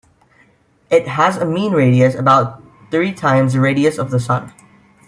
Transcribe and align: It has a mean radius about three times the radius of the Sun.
It 0.89 1.07
has 1.09 1.37
a 1.37 1.45
mean 1.45 1.73
radius 1.73 2.15
about 2.15 2.63
three 2.89 3.13
times 3.13 3.53
the 3.53 3.59
radius 3.59 3.99
of 3.99 4.09
the 4.09 4.19
Sun. 4.19 4.51